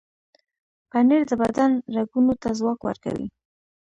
[0.89, 3.27] پنېر د بدن رګونو ته ځواک ورکوي.